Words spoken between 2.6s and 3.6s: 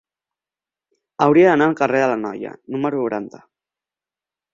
número noranta.